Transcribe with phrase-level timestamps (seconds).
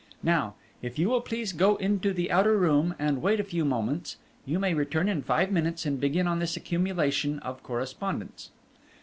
[0.13, 3.63] And now, if you will please go into the outer room and wait a few
[3.63, 8.49] moments, you may return in five minutes and begin on this accumulation of correspondence."